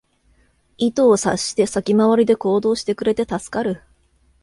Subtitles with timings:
[0.79, 3.83] 意図を察して先回りで行動してくれて助かる